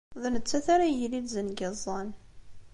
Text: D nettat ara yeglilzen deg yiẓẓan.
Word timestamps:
D 0.21 0.23
nettat 0.33 0.65
ara 0.73 0.85
yeglilzen 0.87 1.47
deg 1.49 1.59
yiẓẓan. 1.61 2.09